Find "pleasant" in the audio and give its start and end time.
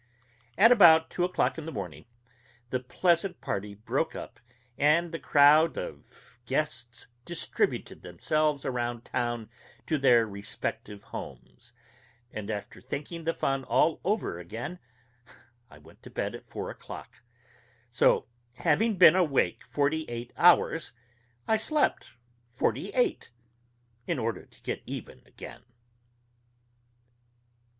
2.79-3.39